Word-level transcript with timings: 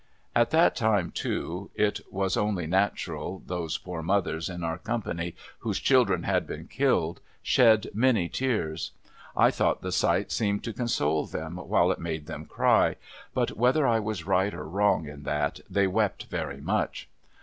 At 0.35 0.49
that 0.49 0.75
time, 0.75 1.11
too, 1.11 1.69
as 1.77 2.01
was 2.09 2.35
only 2.35 2.65
natural, 2.65 3.43
those 3.45 3.79
])oor 3.85 4.01
mothers 4.01 4.49
in 4.49 4.63
our 4.63 4.79
com[)any, 4.79 5.35
whose 5.59 5.79
children 5.79 6.23
had 6.23 6.47
been 6.47 6.67
killed, 6.67 7.19
shed 7.43 7.85
many 7.93 8.27
tears. 8.27 8.93
I 9.37 9.51
tliouglit 9.51 9.81
the 9.81 9.91
sight 9.91 10.31
seemed 10.31 10.63
to 10.63 10.73
console 10.73 11.27
them 11.27 11.57
while 11.57 11.91
it 11.91 11.99
made 11.99 12.25
them 12.25 12.45
cry; 12.45 12.95
but, 13.35 13.55
whether 13.55 13.85
I 13.85 13.99
was 13.99 14.25
right 14.25 14.55
or 14.55 14.67
wrong 14.67 15.05
in 15.07 15.21
that, 15.25 15.59
they 15.69 15.85
wept 15.85 16.25
very 16.31 16.61
much. 16.61 17.07